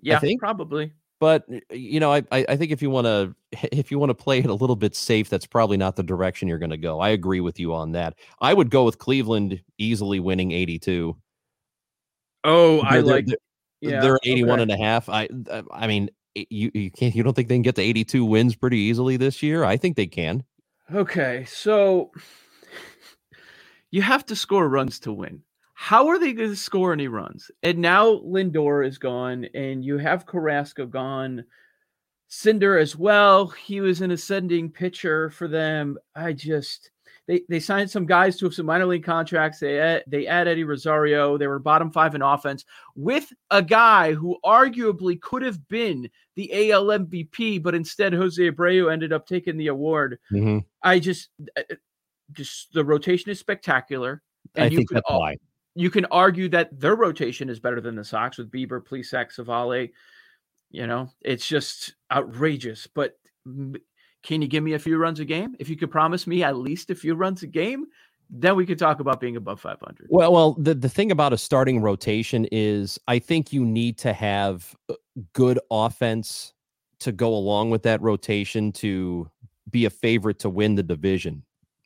Yeah, 0.02 0.16
I 0.16 0.20
think. 0.20 0.40
probably. 0.40 0.92
But 1.20 1.46
you 1.70 2.00
know, 2.00 2.12
I 2.12 2.22
I 2.32 2.56
think 2.56 2.72
if 2.72 2.82
you 2.82 2.90
want 2.90 3.06
to 3.06 3.34
if 3.72 3.90
you 3.90 3.98
want 3.98 4.10
to 4.10 4.14
play 4.14 4.40
it 4.40 4.46
a 4.46 4.54
little 4.54 4.74
bit 4.76 4.96
safe, 4.96 5.28
that's 5.30 5.46
probably 5.46 5.76
not 5.76 5.94
the 5.96 6.02
direction 6.02 6.48
you're 6.48 6.58
going 6.58 6.70
to 6.70 6.76
go. 6.76 6.98
I 7.00 7.10
agree 7.10 7.40
with 7.40 7.60
you 7.60 7.72
on 7.74 7.92
that. 7.92 8.14
I 8.40 8.52
would 8.52 8.70
go 8.70 8.84
with 8.84 8.98
Cleveland 8.98 9.62
easily 9.78 10.18
winning 10.20 10.50
82. 10.52 11.16
Oh, 12.44 12.80
I 12.82 12.94
They're- 12.94 13.02
like 13.02 13.26
they're, 13.26 13.36
yeah, 13.80 14.00
they're 14.00 14.18
81 14.24 14.50
okay. 14.54 14.62
and 14.62 14.70
a 14.72 14.76
half. 14.84 15.08
I 15.08 15.28
uh, 15.48 15.62
I 15.72 15.86
mean, 15.86 16.10
you 16.34 16.70
you 16.74 16.90
can't 16.90 17.14
you 17.14 17.22
don't 17.22 17.34
think 17.34 17.48
they 17.48 17.54
can 17.54 17.62
get 17.62 17.76
to 17.76 17.82
82 17.82 18.24
wins 18.24 18.56
pretty 18.56 18.78
easily 18.78 19.16
this 19.16 19.42
year? 19.42 19.62
I 19.64 19.76
think 19.76 19.96
they 19.96 20.06
can. 20.08 20.42
Okay, 20.92 21.44
so 21.46 22.10
you 23.92 24.02
have 24.02 24.26
to 24.26 24.34
score 24.36 24.68
runs 24.68 24.98
to 25.00 25.12
win. 25.12 25.42
How 25.82 26.06
are 26.06 26.18
they 26.20 26.32
going 26.32 26.50
to 26.50 26.54
score 26.54 26.92
any 26.92 27.08
runs? 27.08 27.50
And 27.64 27.78
now 27.78 28.18
Lindor 28.18 28.86
is 28.86 28.98
gone, 28.98 29.46
and 29.52 29.84
you 29.84 29.98
have 29.98 30.26
Carrasco 30.26 30.86
gone. 30.86 31.44
Cinder 32.28 32.78
as 32.78 32.94
well. 32.94 33.48
He 33.48 33.80
was 33.80 34.00
an 34.00 34.12
ascending 34.12 34.70
pitcher 34.70 35.28
for 35.30 35.48
them. 35.48 35.98
I 36.14 36.34
just 36.34 36.92
they 37.26 37.42
they 37.48 37.58
signed 37.58 37.90
some 37.90 38.06
guys 38.06 38.38
to 38.38 38.50
some 38.52 38.66
minor 38.66 38.86
league 38.86 39.02
contracts. 39.02 39.58
They 39.58 39.80
add, 39.80 40.04
they 40.06 40.28
add 40.28 40.46
Eddie 40.46 40.62
Rosario. 40.62 41.36
They 41.36 41.48
were 41.48 41.58
bottom 41.58 41.90
five 41.90 42.14
in 42.14 42.22
offense 42.22 42.64
with 42.94 43.32
a 43.50 43.60
guy 43.60 44.12
who 44.12 44.38
arguably 44.44 45.20
could 45.20 45.42
have 45.42 45.66
been 45.66 46.08
the 46.36 46.70
AL 46.70 46.86
MVP, 46.86 47.60
but 47.60 47.74
instead 47.74 48.12
Jose 48.12 48.40
Abreu 48.40 48.90
ended 48.92 49.12
up 49.12 49.26
taking 49.26 49.56
the 49.56 49.66
award. 49.66 50.16
Mhm. 50.32 50.64
I 50.84 51.00
just, 51.00 51.30
uh, 51.56 51.62
uh, 51.68 51.74
just 52.30 52.72
the 52.72 52.84
rotation 52.84 53.32
is 53.32 53.40
spectacular. 53.40 54.22
I 54.56 54.60
And 54.62 54.72
you 54.72 54.78
think 54.78 54.90
could 54.90 54.96
that's 54.98 55.10
why. 55.10 55.36
You 55.74 55.90
can 55.90 56.04
argue 56.06 56.48
that 56.50 56.78
their 56.78 56.96
rotation 56.96 57.48
is 57.48 57.60
better 57.60 57.80
than 57.80 57.96
the 57.96 58.04
Sox 58.04 58.38
with 58.38 58.50
Bieber, 58.50 58.84
Plesac, 58.84 59.32
Civale. 59.34 59.90
You 60.70 60.86
know, 60.86 61.10
it's 61.20 61.46
just 61.46 61.94
outrageous. 62.10 62.86
But 62.86 63.18
can 63.44 64.42
you 64.42 64.48
give 64.48 64.62
me 64.62 64.74
a 64.74 64.78
few 64.78 64.96
runs 64.96 65.20
a 65.20 65.24
game? 65.24 65.56
If 65.58 65.68
you 65.68 65.76
could 65.76 65.90
promise 65.90 66.26
me 66.26 66.42
at 66.42 66.56
least 66.56 66.90
a 66.90 66.94
few 66.94 67.14
runs 67.14 67.42
a 67.42 67.46
game, 67.46 67.86
then 68.30 68.56
we 68.56 68.64
could 68.64 68.78
talk 68.78 69.00
about 69.00 69.20
being 69.20 69.36
above 69.36 69.60
500. 69.60 70.06
Well, 70.08 70.32
well, 70.32 70.52
the 70.54 70.74
the 70.74 70.88
thing 70.88 71.10
about 71.10 71.34
a 71.34 71.38
starting 71.38 71.80
rotation 71.80 72.46
is 72.50 72.98
I 73.06 73.18
think 73.18 73.52
you 73.52 73.64
need 73.64 73.98
to 73.98 74.12
have 74.14 74.74
good 75.34 75.58
offense 75.70 76.54
to 77.00 77.12
go 77.12 77.34
along 77.34 77.70
with 77.70 77.82
that 77.82 78.00
rotation 78.00 78.72
to 78.72 79.30
be 79.68 79.84
a 79.84 79.90
favorite 79.90 80.38
to 80.40 80.50
win 80.50 80.76
the 80.76 80.82
division. 80.82 81.42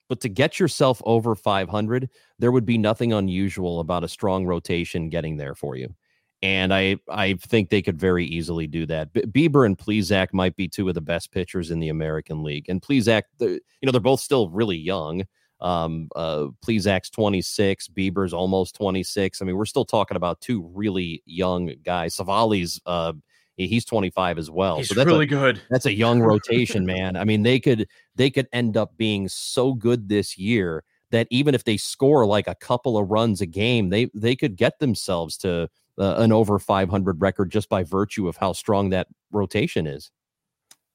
But 0.08 0.20
to 0.20 0.28
get 0.28 0.60
yourself 0.60 1.02
over 1.04 1.34
500, 1.34 2.08
there 2.38 2.52
would 2.52 2.66
be 2.66 2.78
nothing 2.78 3.12
unusual 3.12 3.80
about 3.80 4.04
a 4.04 4.08
strong 4.08 4.46
rotation 4.46 5.08
getting 5.08 5.36
there 5.36 5.54
for 5.54 5.76
you. 5.76 5.94
And 6.42 6.72
I 6.72 6.96
I 7.08 7.34
think 7.34 7.70
they 7.70 7.82
could 7.82 7.98
very 7.98 8.24
easily 8.26 8.66
do 8.66 8.86
that. 8.86 9.12
B- 9.12 9.48
Bieber 9.48 9.64
and 9.64 9.76
Plesac 9.76 10.28
might 10.32 10.54
be 10.54 10.68
two 10.68 10.88
of 10.88 10.94
the 10.94 11.00
best 11.00 11.32
pitchers 11.32 11.70
in 11.70 11.80
the 11.80 11.88
American 11.88 12.42
League. 12.42 12.66
And 12.68 12.82
Plesac, 12.82 13.22
you 13.40 13.60
know, 13.82 13.90
they're 13.90 14.00
both 14.00 14.20
still 14.20 14.50
really 14.50 14.76
young. 14.76 15.24
Um, 15.60 16.08
uh, 16.14 16.48
Plesac's 16.64 17.08
26, 17.08 17.88
Bieber's 17.88 18.34
almost 18.34 18.74
26. 18.76 19.40
I 19.40 19.44
mean, 19.46 19.56
we're 19.56 19.64
still 19.64 19.86
talking 19.86 20.16
about 20.16 20.42
two 20.42 20.70
really 20.74 21.22
young 21.24 21.72
guys. 21.82 22.14
Civale's 22.14 22.80
uh, 22.84 23.14
he's 23.56 23.84
25 23.84 24.38
as 24.38 24.50
well. 24.50 24.78
He's 24.78 24.88
so 24.88 24.94
that's 24.94 25.06
really 25.06 25.24
a, 25.24 25.28
good. 25.28 25.60
that's 25.70 25.86
a 25.86 25.94
young 25.94 26.20
rotation, 26.20 26.84
man. 26.84 27.16
I 27.16 27.24
mean, 27.24 27.42
they 27.42 27.58
could 27.58 27.88
they 28.14 28.30
could 28.30 28.48
end 28.52 28.76
up 28.76 28.96
being 28.96 29.28
so 29.28 29.72
good 29.72 30.08
this 30.08 30.36
year 30.36 30.84
that 31.10 31.26
even 31.30 31.54
if 31.54 31.64
they 31.64 31.76
score 31.76 32.26
like 32.26 32.48
a 32.48 32.54
couple 32.54 32.98
of 32.98 33.10
runs 33.10 33.40
a 33.40 33.46
game, 33.46 33.88
they 33.88 34.10
they 34.14 34.36
could 34.36 34.56
get 34.56 34.78
themselves 34.78 35.36
to 35.38 35.68
uh, 35.98 36.14
an 36.18 36.32
over 36.32 36.58
500 36.58 37.20
record 37.20 37.50
just 37.50 37.68
by 37.68 37.82
virtue 37.82 38.28
of 38.28 38.36
how 38.36 38.52
strong 38.52 38.90
that 38.90 39.08
rotation 39.30 39.86
is. 39.86 40.10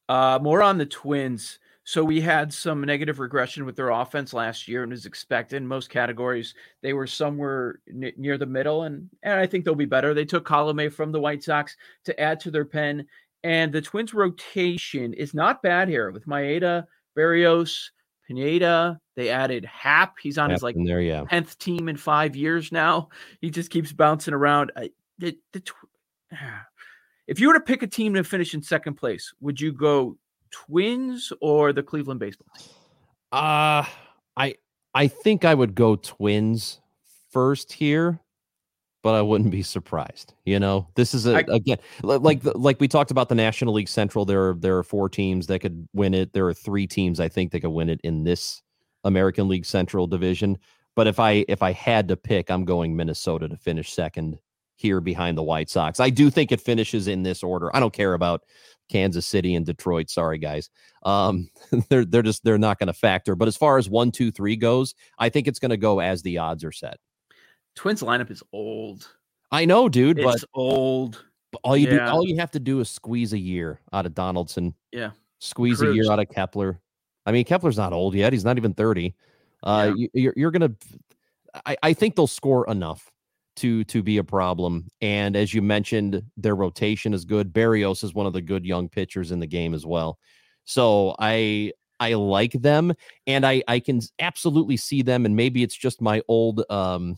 Uh, 0.08 0.38
more 0.42 0.62
on 0.62 0.78
the 0.78 0.86
Twins. 0.86 1.58
So 1.92 2.06
we 2.06 2.22
had 2.22 2.54
some 2.54 2.80
negative 2.86 3.20
regression 3.20 3.66
with 3.66 3.76
their 3.76 3.90
offense 3.90 4.34
last 4.34 4.66
year, 4.66 4.84
and 4.84 4.94
as 4.94 5.06
expected 5.06 5.58
in 5.58 5.68
most 5.68 5.90
categories, 5.90 6.56
they 6.82 6.94
were 6.94 7.06
somewhere 7.06 7.82
n- 7.90 8.14
near 8.16 8.38
the 8.38 8.46
middle, 8.46 8.84
and 8.84 9.10
and 9.24 9.38
I 9.38 9.46
think 9.46 9.66
they'll 9.66 9.76
be 9.76 9.84
better. 9.84 10.14
They 10.14 10.24
took 10.24 10.48
Colome 10.48 10.90
from 10.90 11.12
the 11.12 11.20
White 11.20 11.44
Sox 11.44 11.76
to 12.06 12.18
add 12.18 12.40
to 12.40 12.50
their 12.50 12.64
pen, 12.64 13.06
and 13.44 13.74
the 13.74 13.82
Twins' 13.82 14.14
rotation 14.14 15.14
is 15.14 15.34
not 15.34 15.62
bad 15.62 15.90
here 15.90 16.12
with 16.12 16.28
Maeda, 16.28 16.86
Berrios, 17.14 17.90
Pineda. 18.26 18.98
They 19.18 19.28
added 19.28 19.66
Happ. 19.66 20.14
He's 20.18 20.38
on 20.38 20.50
his 20.50 20.64
like 20.64 20.78
there, 20.86 21.02
yeah. 21.02 21.26
tenth 21.30 21.58
team 21.58 21.90
in 21.90 21.98
five 21.98 22.38
years 22.38 22.72
now. 22.72 23.10
He 23.42 23.50
just 23.50 23.70
keeps 23.70 23.92
bouncing 23.92 24.34
around. 24.34 24.72
I, 24.78 24.92
the, 25.18 25.38
the, 25.52 25.60
tw- 25.60 25.74
if 27.28 27.42
you 27.42 27.50
were 27.50 27.56
to 27.56 27.60
pick 27.60 27.84
a 27.84 27.88
team 27.88 28.14
to 28.14 28.24
finish 28.24 28.54
in 28.54 28.62
second 28.62 28.94
place, 28.94 29.34
would 29.42 29.60
you 29.60 29.74
go 29.74 30.16
Twins 30.52 31.32
or 31.42 31.74
the 31.74 31.84
Cleveland 31.84 32.20
baseball? 32.20 32.48
Uh 33.32 33.86
I 34.38 34.56
I 34.94 35.08
think 35.08 35.46
I 35.46 35.54
would 35.54 35.74
go 35.76 35.96
Twins 35.96 36.82
first 37.32 37.72
here, 37.72 38.20
but 39.04 39.16
I 39.16 39.22
wouldn't 39.22 39.52
be 39.52 39.64
surprised. 39.64 40.34
You 40.46 40.60
know, 40.60 40.88
this 40.96 41.14
is 41.14 41.26
a 41.28 41.38
I- 41.38 41.46
again 41.56 41.78
like 42.04 42.42
like 42.44 42.80
we 42.80 42.88
talked 42.88 43.12
about 43.12 43.30
the 43.30 43.36
National 43.36 43.74
League 43.74 43.88
Central. 43.88 44.26
There 44.26 44.50
are 44.50 44.54
there 44.56 44.78
are 44.78 44.84
four 44.84 45.08
teams 45.10 45.48
that 45.48 45.60
could 45.60 45.88
win 45.94 46.14
it. 46.14 46.34
There 46.34 46.48
are 46.48 46.54
three 46.54 46.88
teams 46.88 47.20
I 47.20 47.30
think 47.30 47.52
that 47.52 47.62
could 47.62 47.70
win 47.70 47.90
it 47.90 48.02
in 48.04 48.24
this 48.24 48.62
American 49.04 49.48
League 49.48 49.66
Central 49.66 50.08
division. 50.08 50.58
But 50.96 51.08
if 51.08 51.20
I 51.20 51.46
if 51.48 51.62
I 51.64 51.72
had 51.72 52.10
to 52.10 52.18
pick, 52.18 52.52
I'm 52.52 52.66
going 52.66 52.96
Minnesota 52.96 53.48
to 53.48 53.56
finish 53.58 53.94
second 53.94 54.40
here 54.76 55.00
behind 55.00 55.38
the 55.38 55.44
White 55.44 55.70
Sox. 55.70 56.00
I 56.00 56.10
do 56.10 56.30
think 56.30 56.52
it 56.52 56.60
finishes 56.60 57.08
in 57.08 57.24
this 57.24 57.44
order. 57.44 57.74
I 57.76 57.80
don't 57.80 57.94
care 57.94 58.14
about 58.14 58.42
Kansas 58.92 59.26
City 59.26 59.56
and 59.56 59.66
Detroit. 59.66 60.10
Sorry, 60.10 60.38
guys. 60.38 60.70
Um, 61.04 61.50
they're 61.90 62.06
they're 62.06 62.22
just 62.22 62.44
they're 62.44 62.58
not 62.58 62.78
going 62.78 62.88
to 62.88 62.94
factor. 62.94 63.36
But 63.36 63.48
as 63.48 63.58
far 63.58 63.78
as 63.78 63.90
one, 63.90 64.12
two, 64.12 64.32
three 64.32 64.56
goes, 64.56 64.94
I 65.18 65.30
think 65.30 65.48
it's 65.48 65.60
going 65.60 65.72
to 65.72 65.78
go 65.78 66.00
as 66.00 66.22
the 66.22 66.38
odds 66.38 66.64
are 66.64 66.72
set. 66.72 66.98
Twins 67.76 68.02
lineup 68.02 68.30
is 68.30 68.44
old. 68.52 69.08
I 69.52 69.66
know, 69.66 69.90
dude, 69.90 70.18
but 70.18 70.36
It's 70.36 70.46
old. 70.54 71.26
all 71.64 71.76
you 71.76 71.88
yeah. 71.88 72.06
do, 72.06 72.12
all 72.12 72.26
you 72.26 72.38
have 72.38 72.52
to 72.52 72.60
do 72.60 72.80
is 72.80 72.90
squeeze 72.90 73.34
a 73.34 73.40
year 73.40 73.82
out 73.92 74.06
of 74.06 74.14
Donaldson. 74.14 74.74
Yeah. 74.92 75.12
Squeeze 75.40 75.82
a 75.82 75.94
year 75.94 76.12
out 76.12 76.20
of 76.20 76.30
Kepler. 76.30 76.80
I 77.26 77.32
mean, 77.32 77.46
Kepler's 77.46 77.78
not 77.78 77.94
old 77.94 78.14
yet. 78.16 78.32
He's 78.34 78.46
not 78.46 78.58
even 78.58 78.74
thirty. 78.74 79.16
Uh, 79.64 79.94
you, 79.96 80.10
you're 80.14 80.34
you're 80.36 80.52
gonna. 80.52 80.72
I 81.66 81.76
I 81.84 81.94
think 81.94 82.16
they'll 82.16 82.28
score 82.28 82.68
enough 82.68 83.11
to 83.58 83.84
to 83.86 84.02
be 84.04 84.18
a 84.18 84.24
problem. 84.24 84.88
And 85.02 85.36
as 85.36 85.54
you 85.54 85.62
mentioned, 85.62 86.24
their 86.38 86.56
rotation 86.56 87.14
is 87.14 87.26
good. 87.26 87.54
Berrios 87.54 88.04
is 88.04 88.14
one 88.14 88.26
of 88.26 88.34
the 88.34 88.42
good 88.42 88.66
young 88.66 88.90
pitchers 88.90 89.32
in 89.32 89.40
the 89.40 89.48
game 89.48 89.74
as 89.74 89.86
well. 89.86 90.20
So 90.66 91.16
I 91.20 91.74
I 92.00 92.14
like 92.14 92.54
them, 92.54 92.94
and 93.28 93.46
I 93.46 93.64
I 93.68 93.80
can 93.80 94.02
absolutely 94.20 94.78
see 94.78 95.02
them. 95.02 95.26
And 95.26 95.36
maybe 95.36 95.64
it's 95.64 95.76
just 95.76 96.02
my 96.02 96.22
old 96.28 96.64
um, 96.70 97.18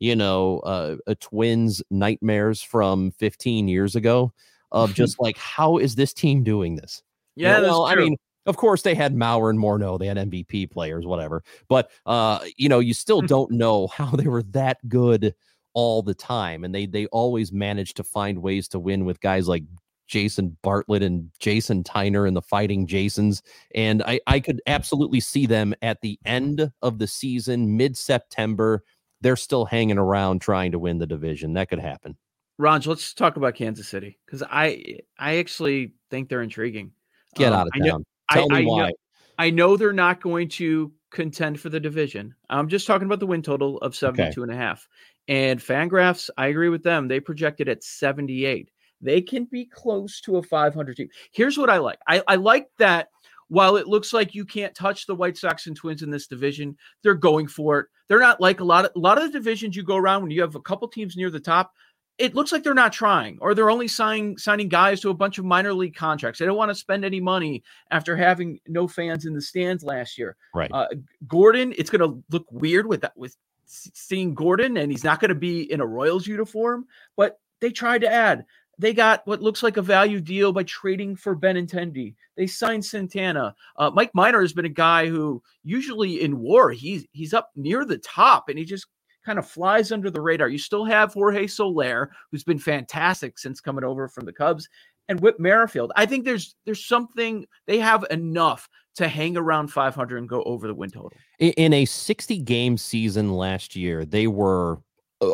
you 0.00 0.16
know, 0.16 0.58
uh, 0.60 0.96
a 1.06 1.14
Twins 1.14 1.82
nightmares 1.90 2.60
from 2.62 3.12
15 3.12 3.68
years 3.68 3.94
ago 3.96 4.32
of 4.72 4.94
just 4.94 5.20
like 5.20 5.36
how 5.36 5.78
is 5.78 5.94
this 5.94 6.12
team 6.12 6.42
doing 6.42 6.76
this? 6.76 7.02
You 7.40 7.50
Yeah, 7.50 7.54
know, 7.54 7.60
that's 7.60 7.72
well, 7.72 7.86
I 7.86 7.94
mean, 7.94 8.16
of 8.46 8.56
course 8.56 8.82
they 8.82 8.94
had 8.94 9.14
Mauer 9.14 9.50
and 9.50 9.58
Morneau, 9.58 9.98
they 9.98 10.06
had 10.06 10.16
MVP 10.18 10.66
players, 10.66 11.06
whatever. 11.06 11.42
But 11.68 11.90
uh, 12.06 12.40
you 12.56 12.68
know, 12.68 12.80
you 12.80 12.94
still 12.94 13.22
don't 13.22 13.50
know 13.52 13.86
how 13.88 14.10
they 14.10 14.26
were 14.28 14.42
that 14.44 14.78
good 14.88 15.34
all 15.74 16.02
the 16.02 16.14
time, 16.14 16.64
and 16.64 16.74
they 16.74 16.86
they 16.86 17.06
always 17.06 17.52
manage 17.52 17.94
to 17.94 18.04
find 18.04 18.42
ways 18.42 18.68
to 18.68 18.78
win 18.78 19.04
with 19.04 19.20
guys 19.20 19.48
like 19.48 19.64
Jason 20.08 20.56
Bartlett 20.62 21.02
and 21.02 21.30
Jason 21.38 21.82
Tyner 21.84 22.26
and 22.28 22.36
the 22.36 22.42
Fighting 22.42 22.86
Jasons. 22.86 23.42
And 23.74 24.02
I 24.02 24.20
I 24.26 24.40
could 24.40 24.60
absolutely 24.66 25.20
see 25.20 25.46
them 25.46 25.74
at 25.82 26.00
the 26.02 26.18
end 26.24 26.70
of 26.82 26.98
the 26.98 27.06
season, 27.06 27.76
mid 27.76 27.96
September. 27.96 28.82
They're 29.20 29.36
still 29.36 29.64
hanging 29.64 29.98
around 29.98 30.40
trying 30.40 30.72
to 30.72 30.78
win 30.78 30.98
the 30.98 31.06
division. 31.06 31.54
That 31.54 31.68
could 31.68 31.78
happen. 31.78 32.16
Ronj, 32.60 32.86
let's 32.86 33.14
talk 33.14 33.36
about 33.36 33.54
Kansas 33.54 33.88
City 33.88 34.18
because 34.26 34.42
I 34.42 34.98
I 35.18 35.36
actually 35.38 35.94
think 36.10 36.28
they're 36.28 36.42
intriguing. 36.42 36.92
Get 37.36 37.52
Um, 37.52 37.60
out 37.60 37.66
of 37.68 37.72
I 37.74 37.78
know- 37.78 37.90
town. 37.92 38.04
Tell 38.30 38.52
I, 38.52 38.60
me 38.60 38.62
I 38.62 38.66
why. 38.68 38.86
Know, 38.88 38.92
I 39.38 39.50
know 39.50 39.76
they're 39.76 39.92
not 39.92 40.20
going 40.20 40.48
to 40.50 40.92
contend 41.10 41.60
for 41.60 41.68
the 41.68 41.80
division. 41.80 42.34
I'm 42.48 42.68
just 42.68 42.86
talking 42.86 43.06
about 43.06 43.20
the 43.20 43.26
win 43.26 43.42
total 43.42 43.78
of 43.78 43.94
72 43.96 44.42
and 44.42 44.50
a 44.52 44.56
half. 44.56 44.86
And 45.28 45.60
Fangraphs, 45.60 46.30
I 46.36 46.48
agree 46.48 46.68
with 46.68 46.82
them. 46.82 47.08
They 47.08 47.20
projected 47.20 47.68
at 47.68 47.84
78. 47.84 48.70
they 49.00 49.20
can 49.20 49.44
be 49.46 49.66
close 49.66 50.20
to 50.22 50.36
a 50.36 50.42
500 50.42 50.96
team. 50.96 51.08
Here's 51.32 51.58
what 51.58 51.70
I 51.70 51.78
like. 51.78 51.98
I, 52.06 52.22
I 52.28 52.36
like 52.36 52.68
that 52.78 53.08
while 53.48 53.76
it 53.76 53.86
looks 53.86 54.12
like 54.14 54.34
you 54.34 54.46
can't 54.46 54.74
touch 54.74 55.06
the 55.06 55.14
White 55.14 55.36
Sox 55.36 55.66
and 55.66 55.76
Twins 55.76 56.02
in 56.02 56.10
this 56.10 56.26
division, 56.26 56.74
they're 57.02 57.14
going 57.14 57.46
for 57.46 57.80
it. 57.80 57.86
They're 58.08 58.18
not 58.20 58.40
like 58.40 58.60
a 58.60 58.64
lot 58.64 58.86
of 58.86 58.92
a 58.96 58.98
lot 58.98 59.18
of 59.18 59.24
the 59.24 59.38
divisions 59.38 59.76
you 59.76 59.82
go 59.82 59.96
around 59.96 60.22
when 60.22 60.30
you 60.30 60.40
have 60.40 60.54
a 60.54 60.60
couple 60.60 60.88
teams 60.88 61.16
near 61.16 61.30
the 61.30 61.40
top. 61.40 61.72
It 62.18 62.34
looks 62.34 62.52
like 62.52 62.62
they're 62.62 62.74
not 62.74 62.92
trying, 62.92 63.38
or 63.40 63.54
they're 63.54 63.70
only 63.70 63.88
signing 63.88 64.38
signing 64.38 64.68
guys 64.68 65.00
to 65.00 65.10
a 65.10 65.14
bunch 65.14 65.38
of 65.38 65.44
minor 65.44 65.74
league 65.74 65.94
contracts. 65.94 66.38
They 66.38 66.46
don't 66.46 66.56
want 66.56 66.70
to 66.70 66.74
spend 66.74 67.04
any 67.04 67.20
money 67.20 67.62
after 67.90 68.16
having 68.16 68.58
no 68.68 68.88
fans 68.88 69.26
in 69.26 69.34
the 69.34 69.42
stands 69.42 69.82
last 69.82 70.16
year. 70.16 70.36
Right. 70.54 70.70
Uh, 70.72 70.88
Gordon, 71.26 71.74
it's 71.76 71.90
going 71.90 72.08
to 72.08 72.22
look 72.30 72.46
weird 72.50 72.86
with 72.86 73.02
that 73.02 73.12
with 73.16 73.36
seeing 73.94 74.34
Gordon, 74.34 74.76
and 74.76 74.90
he's 74.90 75.04
not 75.04 75.20
going 75.20 75.30
to 75.30 75.34
be 75.34 75.70
in 75.70 75.80
a 75.80 75.86
Royals 75.86 76.26
uniform. 76.26 76.86
But 77.16 77.38
they 77.60 77.70
tried 77.70 78.02
to 78.02 78.12
add 78.12 78.44
they 78.78 78.92
got 78.92 79.26
what 79.26 79.42
looks 79.42 79.62
like 79.62 79.76
a 79.76 79.82
value 79.82 80.20
deal 80.20 80.52
by 80.52 80.64
trading 80.64 81.14
for 81.14 81.36
Benintendi. 81.36 82.14
They 82.36 82.46
signed 82.46 82.84
Santana. 82.84 83.54
Uh, 83.76 83.90
Mike 83.90 84.10
Minor 84.14 84.40
has 84.40 84.52
been 84.52 84.64
a 84.64 84.70
guy 84.70 85.06
who 85.06 85.42
usually 85.62 86.22
in 86.22 86.40
WAR 86.40 86.70
he's 86.70 87.06
he's 87.12 87.34
up 87.34 87.50
near 87.54 87.84
the 87.84 87.98
top 87.98 88.48
and 88.48 88.58
he 88.58 88.64
just 88.64 88.86
kind 89.24 89.38
of 89.38 89.46
flies 89.46 89.92
under 89.92 90.10
the 90.10 90.20
radar. 90.20 90.48
You 90.48 90.58
still 90.58 90.84
have 90.84 91.14
Jorge 91.14 91.46
Soler, 91.46 92.10
who's 92.30 92.42
been 92.42 92.58
fantastic 92.58 93.38
since 93.38 93.60
coming 93.60 93.84
over 93.84 94.08
from 94.08 94.26
the 94.26 94.32
Cubs, 94.32 94.68
and 95.08 95.20
Whit 95.20 95.38
Merrifield. 95.38 95.92
I 95.96 96.06
think 96.06 96.24
there's 96.24 96.54
there's 96.64 96.84
something 96.84 97.46
they 97.66 97.78
have 97.78 98.04
enough 98.10 98.68
to 98.96 99.08
hang 99.08 99.36
around 99.36 99.68
500 99.68 100.18
and 100.18 100.28
go 100.28 100.42
over 100.42 100.66
the 100.66 100.74
win 100.74 100.90
total. 100.90 101.12
In 101.38 101.72
a 101.72 101.84
60 101.84 102.38
game 102.40 102.76
season 102.76 103.32
last 103.32 103.74
year, 103.74 104.04
they 104.04 104.26
were 104.26 104.78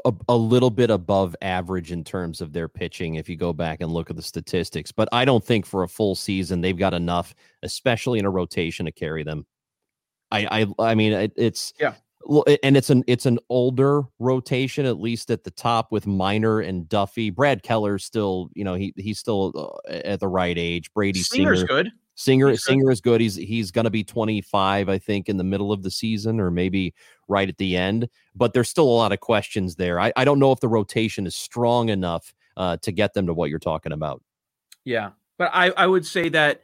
a, 0.04 0.12
a, 0.28 0.36
little 0.36 0.70
bit 0.70 0.90
above 0.90 1.34
average 1.40 1.92
in 1.92 2.04
terms 2.04 2.40
of 2.40 2.52
their 2.52 2.68
pitching 2.68 3.14
if 3.14 3.28
you 3.28 3.36
go 3.36 3.52
back 3.52 3.80
and 3.80 3.90
look 3.90 4.10
at 4.10 4.16
the 4.16 4.22
statistics. 4.22 4.92
But 4.92 5.08
I 5.12 5.24
don't 5.24 5.44
think 5.44 5.64
for 5.64 5.82
a 5.82 5.88
full 5.88 6.14
season 6.14 6.60
they've 6.60 6.76
got 6.76 6.94
enough, 6.94 7.34
especially 7.62 8.18
in 8.18 8.26
a 8.26 8.30
rotation, 8.30 8.86
to 8.86 8.92
carry 8.92 9.22
them. 9.22 9.46
I 10.30 10.66
I 10.78 10.90
I 10.90 10.94
mean 10.94 11.12
it, 11.12 11.32
it's 11.36 11.72
yeah. 11.80 11.94
And 12.62 12.76
it's 12.76 12.90
an 12.90 13.04
it's 13.06 13.24
an 13.24 13.38
older 13.48 14.02
rotation, 14.18 14.84
at 14.84 15.00
least 15.00 15.30
at 15.30 15.44
the 15.44 15.50
top, 15.50 15.90
with 15.90 16.06
Minor 16.06 16.60
and 16.60 16.86
Duffy. 16.86 17.30
Brad 17.30 17.62
Keller's 17.62 18.04
still, 18.04 18.50
you 18.54 18.64
know, 18.64 18.74
he 18.74 18.92
he's 18.96 19.18
still 19.18 19.80
uh, 19.88 19.92
at 19.92 20.20
the 20.20 20.28
right 20.28 20.56
age. 20.58 20.92
Brady 20.92 21.20
Singer's 21.20 21.60
Singer, 21.60 21.66
good. 21.66 21.90
Singer 22.16 22.54
Singer 22.56 22.90
is 22.90 23.00
good. 23.00 23.20
He's 23.20 23.36
he's 23.36 23.70
going 23.70 23.84
to 23.84 23.90
be 23.90 24.04
25, 24.04 24.88
I 24.88 24.98
think, 24.98 25.28
in 25.28 25.38
the 25.38 25.44
middle 25.44 25.72
of 25.72 25.82
the 25.82 25.90
season 25.90 26.38
or 26.38 26.50
maybe 26.50 26.92
right 27.28 27.48
at 27.48 27.56
the 27.56 27.76
end. 27.76 28.08
But 28.34 28.52
there's 28.52 28.68
still 28.68 28.88
a 28.88 28.90
lot 28.90 29.12
of 29.12 29.20
questions 29.20 29.76
there. 29.76 29.98
I, 29.98 30.12
I 30.16 30.24
don't 30.24 30.38
know 30.38 30.52
if 30.52 30.60
the 30.60 30.68
rotation 30.68 31.26
is 31.26 31.34
strong 31.34 31.88
enough 31.88 32.34
uh, 32.58 32.76
to 32.82 32.92
get 32.92 33.14
them 33.14 33.26
to 33.28 33.34
what 33.34 33.48
you're 33.48 33.58
talking 33.58 33.92
about. 33.92 34.22
Yeah, 34.84 35.10
but 35.38 35.50
I 35.54 35.70
I 35.70 35.86
would 35.86 36.04
say 36.04 36.28
that 36.30 36.60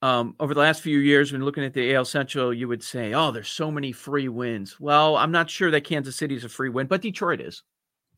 um, 0.00 0.36
over 0.38 0.54
the 0.54 0.60
last 0.60 0.82
few 0.82 0.98
years, 0.98 1.32
when 1.32 1.44
looking 1.44 1.64
at 1.64 1.74
the 1.74 1.94
AL 1.94 2.04
Central, 2.04 2.54
you 2.54 2.68
would 2.68 2.82
say, 2.82 3.14
"Oh, 3.14 3.32
there's 3.32 3.48
so 3.48 3.70
many 3.70 3.92
free 3.92 4.28
wins." 4.28 4.78
Well, 4.78 5.16
I'm 5.16 5.32
not 5.32 5.50
sure 5.50 5.70
that 5.72 5.82
Kansas 5.82 6.16
City 6.16 6.36
is 6.36 6.44
a 6.44 6.48
free 6.48 6.68
win, 6.68 6.86
but 6.86 7.02
Detroit 7.02 7.40
is. 7.40 7.62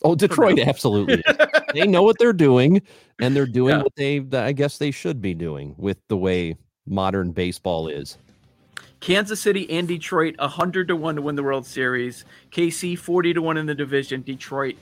Oh, 0.02 0.14
Detroit 0.14 0.58
absolutely. 0.58 1.22
they 1.74 1.86
know 1.86 2.02
what 2.02 2.18
they're 2.18 2.32
doing, 2.32 2.82
and 3.20 3.34
they're 3.34 3.46
doing 3.46 3.76
yeah. 3.76 3.82
what 3.82 3.96
they, 3.96 4.24
I 4.32 4.52
guess, 4.52 4.78
they 4.78 4.90
should 4.90 5.20
be 5.20 5.34
doing 5.34 5.74
with 5.78 5.98
the 6.08 6.16
way 6.16 6.56
modern 6.86 7.32
baseball 7.32 7.88
is. 7.88 8.18
Kansas 9.00 9.40
City 9.40 9.70
and 9.70 9.88
Detroit, 9.88 10.38
hundred 10.38 10.88
to 10.88 10.96
one 10.96 11.16
to 11.16 11.22
win 11.22 11.34
the 11.34 11.42
World 11.42 11.64
Series. 11.64 12.26
KC 12.50 12.98
forty 12.98 13.32
to 13.32 13.40
one 13.40 13.56
in 13.56 13.64
the 13.64 13.74
division. 13.74 14.20
Detroit 14.20 14.76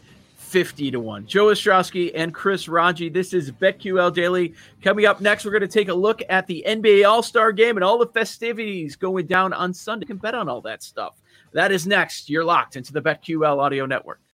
50 0.49 0.91
to 0.93 1.01
1. 1.01 1.27
Joe 1.27 1.47
Ostrowski 1.47 2.11
and 2.15 2.33
Chris 2.33 2.67
Rongey. 2.67 3.13
This 3.13 3.35
is 3.35 3.53
BetQL 3.53 4.13
Daily. 4.15 4.55
Coming 4.83 5.05
up 5.05 5.21
next, 5.21 5.45
we're 5.45 5.51
going 5.51 5.61
to 5.61 5.69
take 5.69 5.89
a 5.89 5.95
look 5.95 6.23
at 6.31 6.47
the 6.47 6.65
NBA 6.67 7.07
All 7.07 7.23
Star 7.23 7.53
game 7.53 7.77
and 7.77 7.85
all 7.85 7.99
the 7.99 8.07
festivities 8.07 8.97
going 8.97 9.27
down 9.27 9.53
on 9.53 9.75
Sunday. 9.75 10.05
You 10.05 10.09
can 10.09 10.17
bet 10.17 10.35
on 10.35 10.49
all 10.49 10.63
that 10.63 10.83
stuff. 10.83 11.17
That 11.53 11.71
is 11.71 11.87
next. 11.87 12.31
You're 12.31 12.45
locked 12.45 12.77
into 12.77 12.93
the 12.93 13.03
BetQL 13.03 13.59
Audio 13.59 13.85
Network. 13.85 14.21